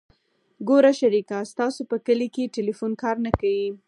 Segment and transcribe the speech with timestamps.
[0.67, 3.67] ګوره شريکه ستاسو په کلي کښې ټېلفون کار نه کيي.